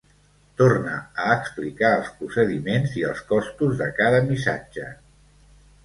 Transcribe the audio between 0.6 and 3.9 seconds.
Torna a explicar els procediments i els costos